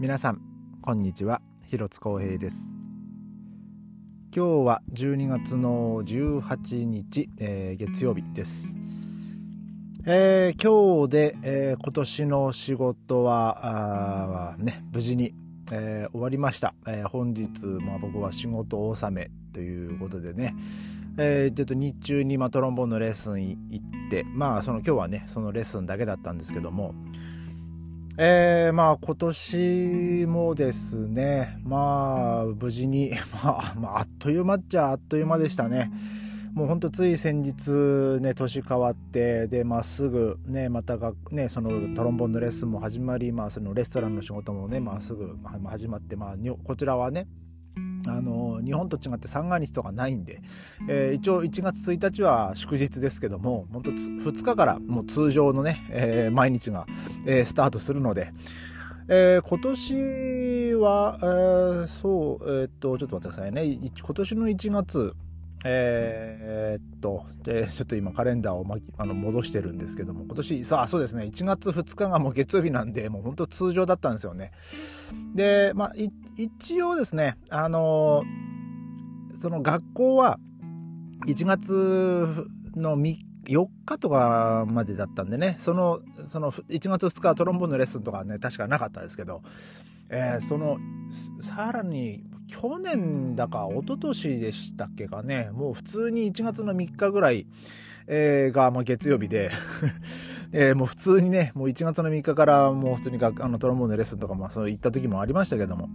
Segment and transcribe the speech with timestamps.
[0.00, 0.40] 皆さん
[0.80, 1.42] こんにちは。
[1.66, 2.72] 広津光平です。
[4.34, 8.78] 今日は12月の18日、えー、月曜日です。
[10.06, 15.34] えー、今日で、えー、今年の仕事はね無事に、
[15.70, 20.54] えー、終わりました、え本日、まあ、僕は仕事納めということでね、
[21.18, 26.94] えちょっと日中に、ま、トロンボーンのレッスン行ってまあその今日はねそのレッスンだけだったんですけども
[28.22, 33.12] えー、まあ今年もですね、まあ無事に、
[33.42, 35.90] まあ、まあ、あっという間っちゃあっという間でしたね。
[36.52, 47.26] もうほんとつい先日ね、年変わって、で、まあすぐね、またが、ね、そのトロンボンのレッスンも始まり、まあそのレストランの仕事もね、まあすぐ始まって、まあこちらはね、
[48.06, 50.40] あの日本と違って三が日とかないんで、
[50.88, 56.86] えー、一応1月1日は祝日ですけども本当2日からもう通常のね、えー、毎日が、
[57.26, 58.32] えー、スタートするので、
[59.08, 63.64] えー、今年は、えー、そうえー、っとちょっと待ってくださいね。
[63.64, 65.14] 今年の1月
[65.64, 74.52] えー、っとでちょっと今カレンダーを、ま、あの戻してるんですけども今年さあそうですね1月2日がもう月曜日なんでもう本当通常だったんですよね。
[75.34, 75.92] でまあ
[76.36, 78.24] 一応ですねあの
[79.38, 80.38] その学校は
[81.26, 89.42] 1月の3日4日とかまでだったんでねそのその1月2日はトロンボーンのレッスンとかね確かなかったですけど、
[90.08, 90.78] えー、その
[91.42, 97.46] さらに去年だか一昨年でしたっけかね、もう普通に1月の3日ぐらい、
[98.08, 99.50] えー、が、まあ、月曜日で。
[100.52, 105.88] えー、もう普通にね、もう1月の3日からもう普通にあのトロンボーンのレッスンとかもそう行った時もありましたけども、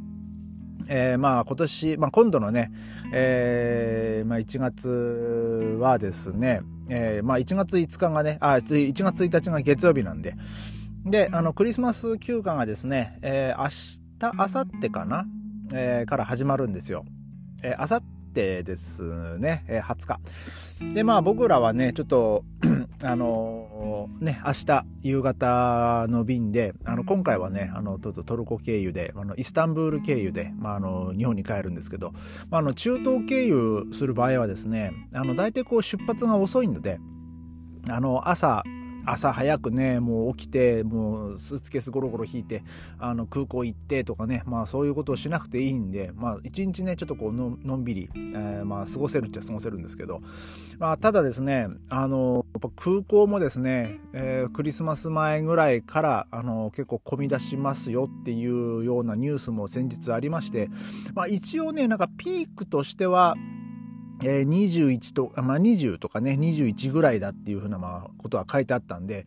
[0.87, 2.71] えー、まあ今年、まあ今度のね、
[3.11, 10.35] えー、まあ1月はですね、えー、まあ1月5日がね、あ、1月1日が月曜日なんで、
[11.05, 15.25] で、あの、クリスマス休暇がですね、えー、明日、明後日かな
[15.73, 17.05] えー、から始まるんですよ。
[17.63, 18.03] えー、あさっ
[18.33, 19.03] てです
[19.37, 20.93] ね、えー、20日。
[20.93, 22.43] で、まあ僕らはね、ちょっと
[23.03, 32.11] あのー、ね、明日夕方の便で、あの、今回はね、あの、ちょっとトルコ経由で、あの、イスタンブール経由で、まあ、あの、日本に帰るんですけど、
[32.49, 36.99] まあ、あの、中東経由する場合はですね、あの、大体こう出発が遅いので、
[37.89, 38.63] あの、朝、
[39.05, 42.63] 朝早くねもう起きてもうスーツケースゴロゴロ引いて
[42.99, 50.21] あの空港行ってとかねまあそういうことをしなくていいんでまあ一日ねちょっとこうのんびり、えー、まあ過ごせるっちゃ過ごせるんですけど、
[50.79, 60.69] まあ、ただですねあのやっぱ空港もですね、えー、クリスマス前ぐらいからあの結構混み出しますよっていうようなニュースも先日ありまして、
[61.13, 63.35] まあ、一応ねなんかピークとしては
[64.23, 69.25] えー、21と、まあ、20とかね、21ぐらいだっていうふうな、まあ、ことは書いてあったんで、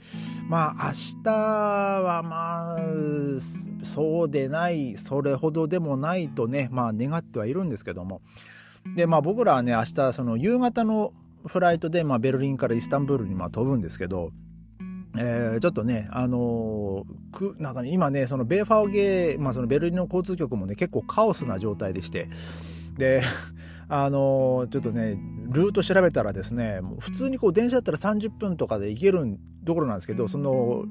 [0.49, 8.23] まあ、明日は、まあ、そうでない、それほどでもないとね、まあ、願ってはいるんですけども。
[8.97, 11.13] で、まあ、僕らはね、明日、その、夕方の
[11.47, 14.31] フライトで、まあ、ベルリンからイスタンブールに、まあ、飛ぶんですけど、
[15.17, 22.29] えー、ちょっとね、あのー、くなんかね、今ね、そのベーファーゲー、まあ、そのベルリンの交通局もね、結構カオスな状態でして、
[22.99, 23.23] で、
[23.89, 30.85] あのちょっとねルート調べたらですね普通にこう電車だったら30分とかで行けるところなんですけどその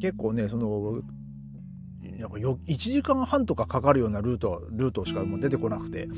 [0.00, 1.00] 結構ねその
[2.18, 6.08] なんかよ1時間半とかかかるようなルートルートしかもう出てこなくて。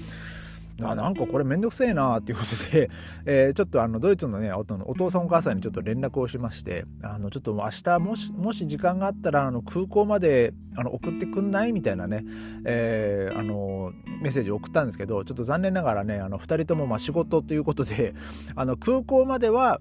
[0.83, 2.91] あなんかこれめんどくせえなっていうことで、
[3.25, 12.25] えー、ちょっとあのドイツのねお父さんお母さんにちょっと連絡をしましてあのちょっと明日もしもし時間があったらあの空港まであの送ってくんないみたいなね、
[12.65, 18.15] えー、あのメッセージを送ったんですけどちょっと残念ながらねあの2人ともま仕事ということで
[18.55, 19.81] あの空港までは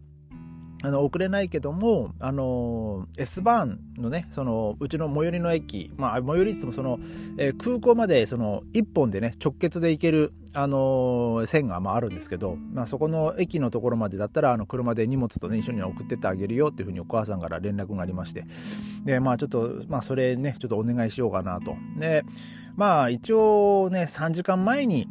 [0.84, 7.00] あの遅れないけども、あの S バーンのねそのうちの最寄りの駅、まあ、最寄りってもその、
[7.38, 18.46] えー、空港までその1本でね直結で行ける、あの線がまああるんですけど、まあ、そこの駅のところまでだったらあの車で荷物とね一緒に送ってってあげるよっていうふうにお母さんから連絡がありまして。
[19.04, 21.76] でまあちょっと、まあ、それねちょっとお願いしようかなと。
[21.98, 22.24] で
[22.76, 25.08] まあ一応ね3時間前に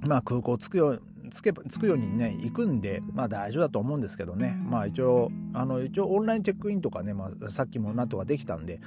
[0.00, 1.00] まあ空港着くよ
[1.30, 4.56] つけつくようにね行くんでまあ大丈夫だと思うんですけどね。
[4.68, 8.80] まあ一応あの一応オンラインチェックインとかね、まあ、さっきもなんとかできたんで、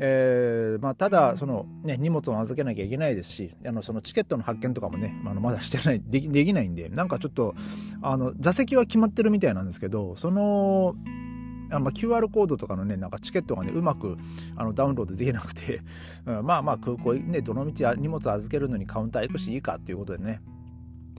[0.00, 7.54] えーまあ、ただその、ね、荷物を預けなきゃいけないですしあのそのチケットの発券とかもね、あのまだしてないできできないんでなんかちょっと
[8.02, 10.94] あの座席は決まってるみたいなんですけどその
[11.70, 14.16] あまあ、QR コードとかのね、なんかチケットがね、うまく
[14.56, 15.80] あのダウンロードできなくて、
[16.26, 20.40] うん、まあまあ空港ね、どのみち荷物預けるのにカウンター行くしいいかっていうことでね、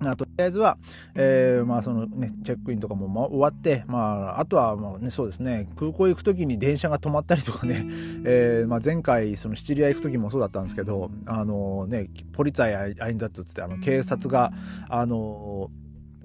[0.02, 0.78] あとりあえずは、
[1.16, 4.00] えー、まあそのね、チェックインとかも、ま、終わって、ま
[4.32, 7.86] あ、あとはもうね、そうですね、空港行く時に電車が止まったりとかね、
[8.26, 14.52] えー、まあ前回、そのシチリア行く時もそうだったんですけど、あのね、ポリツァイアインザッツって、あの、警察が、
[14.90, 15.70] あの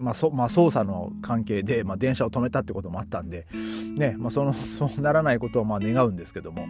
[0.00, 3.46] まあそまあ、捜査の関係で、まあ、電車を止めたってこともあったんで、
[3.96, 6.66] ねまあ、そのそうならないことをまあ願うんですけども、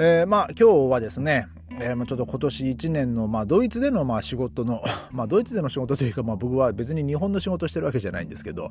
[0.00, 1.48] えー、まあ今日はですね、
[1.80, 4.80] えー、ちょっと今年1年の、まあ、ドイツでのまあ仕事の、
[5.10, 8.70] まあ、ドイツでの仕事というか、まあ、僕は別に日本の仕事してるわけじゃないんですけど、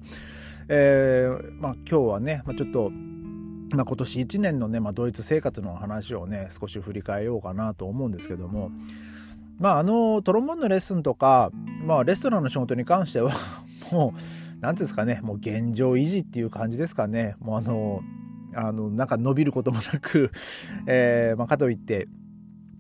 [0.70, 2.92] えーまあ、今日はね、まあ、ちょっと、
[3.76, 8.72] まあ、今年1年のね、まあ、ドイツ生活の話をね少し振り返ろうかなと思うんですけども、
[9.60, 11.52] まあ、あのトロンボンのレッスンとか、
[11.86, 13.34] まあ、レストランの仕事に関しては
[13.92, 14.20] もう
[14.62, 17.36] 何ていうんですかねもう現状維持っていう感じですかね。
[17.42, 18.02] もうあの
[18.58, 20.32] あのなんか伸びることもなく、
[20.88, 22.08] えーまあ、かといって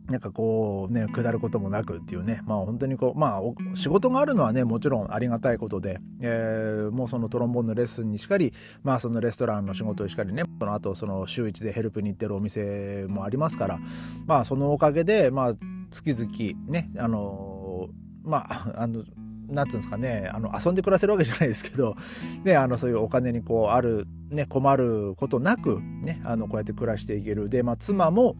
[0.07, 8.53] なんかこうね、下ることもなくっていうね、まあ本当にこう、まあ仕事があるのはね、もちろんありがたいことで、えー、もうそのトロンボーンのレッスンにしかり、
[8.83, 13.79] まあそのレストランの仕事にしかりね、その後その週1でヘルプに行ってるお店もありますから、
[14.25, 15.53] まあそのおかげで、まあ
[15.91, 17.89] 月々ね、あの、
[18.23, 19.03] まあ、あの、
[19.49, 21.95] なんていうんですかね、あの、遊んで暮らせるわけじゃないですけど、
[22.43, 27.49] ね、あの、そういうお金にこう、ある、ね、困ることなく、ね、あの、こうやって暮らしていける。
[27.49, 28.35] で、まあ、妻も、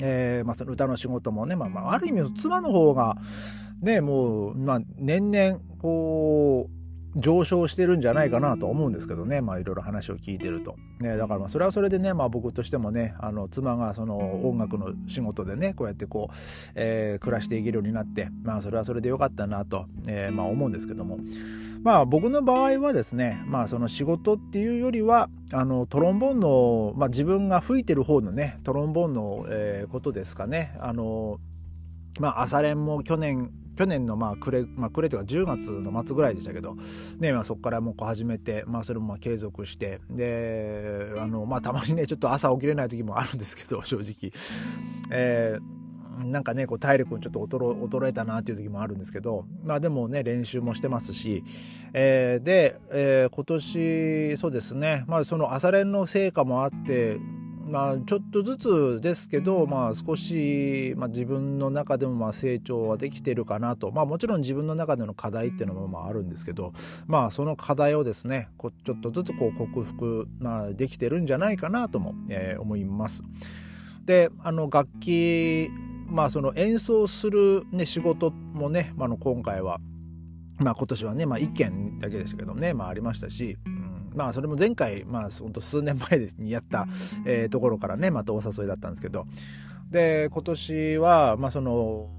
[0.00, 3.16] えー、まあ、その歌の仕事もね、まあ、まあ、ある意味、妻の方が、
[3.80, 6.77] ね、もう、まあ、年々、こう、
[7.16, 10.76] 上昇してるんじゃないかなと思うんですけどね、まあいろいろ話を聞いてると。
[11.00, 16.34] ね、だからまあそれはそれでね、まあ僕としてもね、あの妻がその音楽の仕事でね、こうやってこう、
[16.74, 21.18] えー、暮らしていけるようになって、まあそれはそれでよかったなと、えー、まあ思うんですけども。
[21.82, 30.76] まあ僕の場合はですね、まあその仕事っていうよりは、あのトロンボーンの、まあ自分が吹いてる方のね、トロンボーンの、えー、ことですかね。
[30.80, 31.38] あの、
[32.20, 36.76] まあ朝練も去年、去年のまあ暮れ、まあ、暮れというか10月の末ぐらいでしたけど、
[37.20, 44.32] ねまあ、そこからもうこう始めて、まあ、それもまあ継続してであの、まあ、たまにねちょっと朝起きれない時もあるんですけど 正直。
[45.12, 45.88] えー
[46.18, 51.44] なんかね、こう体力ちょっと衰えたなっていう時もあるんですけど、まあでもね、練習もしてますし、
[51.92, 57.18] えー、で、えー、今年、そうですね、まあその朝練の成果もあって、
[57.68, 63.90] まあちょっとずつですけど、まあ少し、まあ、自分の中でもまあ成長はできてるかなと。
[63.90, 66.72] まあもちろん自分の中での課題っていうのもまああるんですけど、
[67.06, 73.22] まあその課題をですね、こちょっとずつこう克服、まあ、できてるんじゃないかなとも、えー、思います。
[74.04, 75.70] で、あの楽器
[76.08, 79.78] まあその演奏する、ね、仕事もね、まあ、の今回は、
[80.56, 83.77] まあ、今年はね、まあ、1件だけでしたけどね、まあ、ありましたし、うん、
[84.18, 86.88] まあそれも前回、まあ、ほんと数年前にやった、
[87.24, 89.26] えー、ところからねまたお誘いだったんですけど。
[89.90, 92.10] で今年は、まあ、その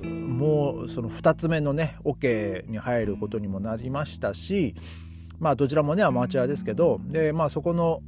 [0.00, 4.74] もうその2つ目のねオ、ケに入ることにもなりましたし
[5.38, 8.00] まあどちらもねアマチュアですけどでまあそこの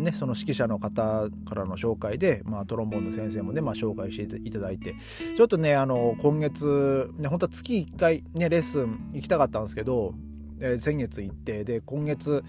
[0.00, 4.96] ね、その指揮者の方からの紹介で、まあ、トロンボーンの先生もね、まあ、紹介していただいて、
[5.36, 10.14] ちょっとね、あの、今月、ね、本当は月1回ね、レッスン行きたかったんですけど、
[10.60, 12.44] えー、先月行って、で、今月、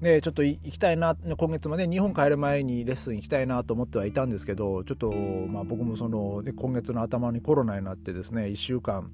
[0.00, 9.10] ね、ちょっと行きたいな、今月もね、日本帰る前にレッスン行きたいなと思ってはいたんですけど、ちょっと、まあ僕もその、今月の頭にコロナになってですね、1週間、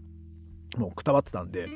[0.77, 1.69] もうくたばってたんで、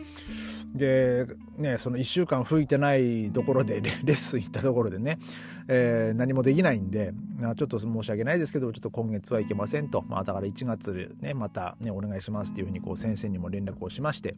[0.74, 1.26] で、
[1.58, 5.18] ね、その1週間吹いてないところで レッスン行ったところでね、
[5.68, 7.12] えー、何もできないんで、
[7.56, 10.02] ちょっと申し訳ないですけど、ちょっと今月はいけませんと。
[10.08, 14.36] まあだから1月ね、またね、お願いしますっていうふうにこう先生にも連絡をしまして、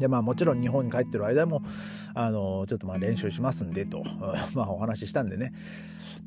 [0.00, 1.62] で、まあもちろん日本に帰ってる間も、
[2.14, 4.02] あの、ちょっとまあ練習しますんでと、
[4.54, 5.52] まあお話ししたんでね。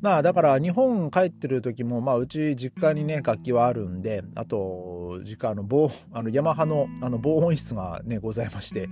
[0.00, 8.88] まあだから日本帰ってる時も、まあうち実家にね、楽器はあるんで、あと、実家の棒、あのヤマハのあの防音室がね、ございまして、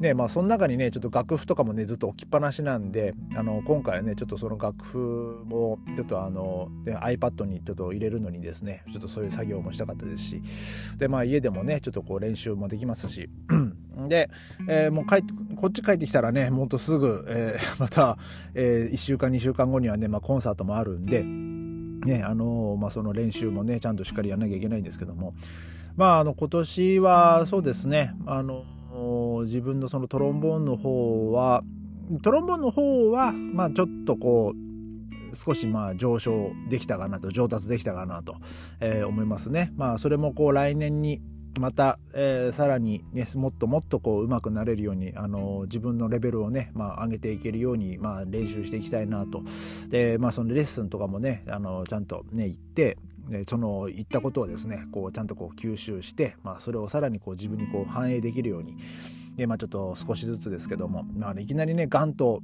[0.00, 4.98] ね、まあその中にね、ちょっと楽譜とかもね、ずっと置きっぱなしなんで、あの、今回はね、ちょっとその楽譜
[5.46, 10.42] も、ちょっとあの、iPad にちょっと入れるのにですね、ちょっとそういう作業もしたかったですし、
[10.98, 13.30] で、まあ家でもね、ちょっとこう練習もできますし、
[14.08, 14.30] で、
[14.68, 18.18] えー、もう帰って、こっち帰ってきたらね、もっとすぐ、えー、 また、
[18.54, 25.34] えー、1週間、2週間後にはね、まあ、コンサートもあるんで、ね、あのまあ、その練習もね、ちゃんとしっかりやらなきゃいけないんですけども、
[25.96, 28.64] まあ、あの、今年は、そうですね、あの
[29.44, 31.62] 自分のそのトロンボーンの方は、
[32.22, 34.70] トロンボーンの方は、まあ、ちょっとこう、
[35.36, 38.36] 少しまあ上昇できたかなと、上達できたかなと、
[38.80, 39.72] えー、思いますね。
[39.76, 41.20] まあ、それもこう来年に、
[41.58, 49.42] また、えー、さらに、ね、もっともっとこう上手くなれるように、あの自分のレベルをね、まあ、上げていけるように、まあ、練習していきたいなと。
[49.88, 52.98] で、まあ、そのレッスンとかもねあのちゃんとね行って
[53.46, 58.76] その言ったことをですねこうちゃんとこう吸収して、まあ、それをさらにこう自分にこう反映できるように。
[59.36, 62.42] で、まあ、ちょっと少しずつですけども、まあ、いきなりねガンと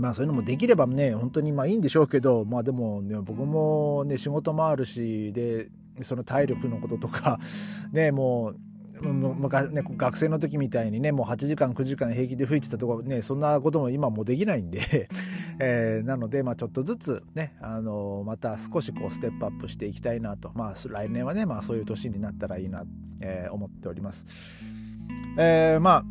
[0.00, 5.68] まあそういうのもできればね本当にまあいいんでしょうけどまあでもね僕もね仕事もあるしで
[6.00, 7.38] その体力のこととか
[7.92, 8.56] ねもう、
[9.96, 15.08] 学生の時みたいにねもう8時間9時間平気で吹いてたとこねそんなことも今もうできないんで
[15.58, 22.84] えー、なので、まあ、ちょっとずつね、あのー、また少しこうステップアップしていきたいなと、まあ、来年はね、まあ、そういう年になったらいいな、
[23.20, 24.26] えー、思っております。
[25.36, 26.04] えー、まあ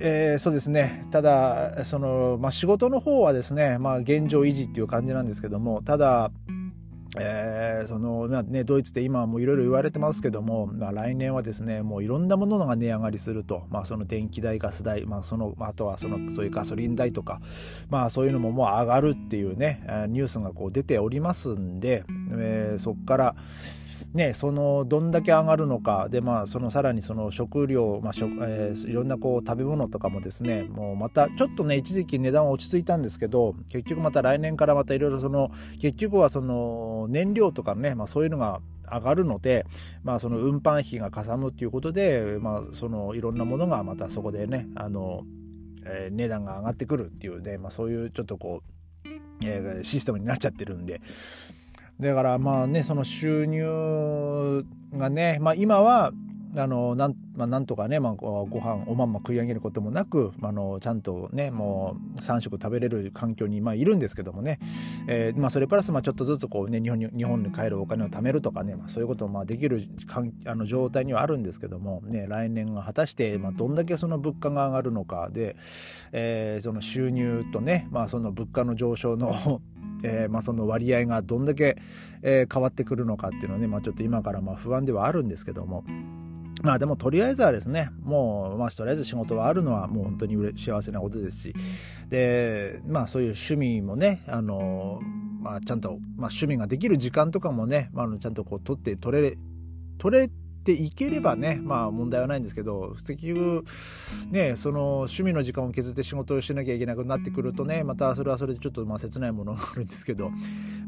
[0.00, 6.30] えー、そうですねただその、まあ、仕事の方はですね、まあ、現状維持っていう感じなんですけどもただ
[7.16, 17.40] えー、そのね、ドイツで今もいろいろ言われてますけども、まあ、来年はですねもういろんなものが値上がりすると、まあ、その電気代ガス代、まあ、そのあとはそのそういうガソリン代とか、
[17.88, 23.36] まあ、そういうのももう上がるっていうねニュースがこう出ておりますんで、えー、そこから、
[24.14, 26.08] ね、そのどんだけ上がるのか。
[26.10, 35.50] で、まあ、そのさらにその食料、まあ食えー、いろんなこう食べ物とかもですねもうまたちょっとね一時期値段は落ち着いたんですけど結局また来年からまたいろいろその
[35.80, 38.60] 結局はその燃料とかね、まあ、そういうのが
[38.90, 39.66] 上がるので、
[40.02, 45.24] まあ、その運搬費がかさむっていうことで、まあ、そのいろんなものがまたそこでねあの、
[45.84, 48.62] えー、値段が上がってくるっていうね、まあ、そういうちょっとこ
[49.04, 49.08] う、
[49.44, 51.02] えー、システムになっちゃってるんで、
[52.00, 54.64] だからまあねその収入
[54.94, 56.12] がね、まあ、今は
[56.56, 64.58] あのなん,、まあ、なんとかね、まあ、ご飯おまんま食い上げることもなく、あのちゃんとねもう3食食べれる環境に、まあ、いるんですけどもね、
[65.06, 75.56] えーまあ、それプラス、まあ、ちょっとずつこう、ね、日本に日本に帰るお金を貯めるとかね、まあ、そういうこともまあできるかんあの状態にはあるんですけども、ね、来年が果たして、まあ、どんだけその物価が上がるのかで、
[76.12, 79.60] えー、その収入とね、まあ、その物価の上昇の
[80.02, 81.76] えー、まあ、その割合がどんだけ、
[82.22, 85.84] えー、変わってくるのかっていうのはね、まあ、ちょっと今からま不安ではあるんですけども。
[86.62, 91.54] まあでもとりあえずはですね、もう、まあとりあえず仕事はあるのはもう本当に幸せなことですし、
[92.08, 95.00] で、まあそういう趣味もね、あの、
[95.40, 99.38] まあちゃんと、まあ趣味ができる時間とかもね、まあのちゃんとこう取って取れ、
[99.98, 100.30] 取れ
[100.68, 103.64] ていければね、まあ問題はないんですけど、結局、
[104.30, 110.30] ね、その趣味の時間を削って仕事をしなきゃいけなくなってくるとね、またそれはそれでちょっとまあ切ないものがあるんですけど、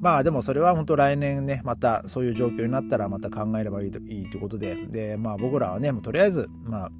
[0.00, 6.90] まあでもそれは本当来年ね、またそういう状況になったらまた考えればいいといいということで、で、まあ僕らはね、もうとりあえず、まあ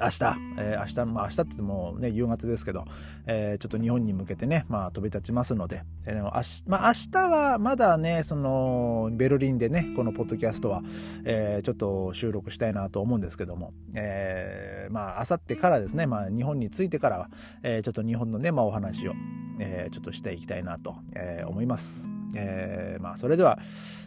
[0.00, 2.84] 明日、えー、明日、まあ明日ってもね、夕方ですけど、
[3.26, 10.82] えー、ちょっと日本に向けてね、まあ飛び立ちますので、えー、明日、まあ明日はまだね、その、ベルリンでね、このポッドキャストは、
[11.24, 17.30] えー、ちょっと収録したいなと思うんですけども、えー、まあ明後日からですね、まあ日本に着いてからは、
[17.62, 19.14] えー、ちょっと日本のね、まあお話を、
[19.58, 22.08] えー、ちょっとしていきたいなと、えー、思います。
[22.34, 23.58] えー、まあそれでは、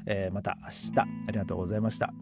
[0.05, 2.13] えー、また明日ありがとうございました。